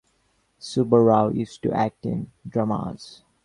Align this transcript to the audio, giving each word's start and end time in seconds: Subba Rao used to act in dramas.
Subba 0.59 0.99
Rao 1.05 1.27
used 1.27 1.61
to 1.61 1.71
act 1.73 2.07
in 2.07 2.31
dramas. 2.49 3.21